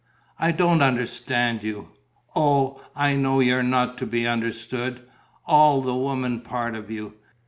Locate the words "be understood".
4.07-5.05